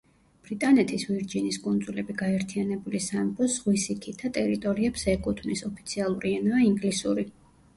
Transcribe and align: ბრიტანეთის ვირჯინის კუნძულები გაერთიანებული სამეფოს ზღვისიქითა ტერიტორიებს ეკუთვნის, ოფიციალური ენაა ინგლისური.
ბრიტანეთის 0.45 1.03
ვირჯინის 1.09 1.59
კუნძულები 1.65 2.15
გაერთიანებული 2.21 3.01
სამეფოს 3.09 3.59
ზღვისიქითა 3.59 4.33
ტერიტორიებს 4.39 5.05
ეკუთვნის, 5.15 5.63
ოფიციალური 5.71 6.33
ენაა 6.41 6.67
ინგლისური. 6.73 7.29